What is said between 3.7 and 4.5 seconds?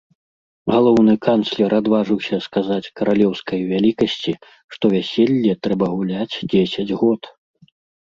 вялікасці,